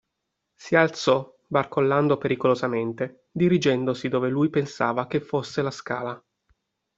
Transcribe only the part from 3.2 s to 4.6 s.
dirigendosi dove lui